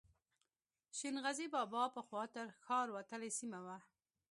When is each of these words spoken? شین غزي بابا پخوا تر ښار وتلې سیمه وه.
شین 0.97 1.15
غزي 1.25 1.47
بابا 1.53 1.81
پخوا 1.95 2.23
تر 2.35 2.47
ښار 2.63 2.87
وتلې 2.95 3.29
سیمه 3.39 3.59
وه. 3.65 3.77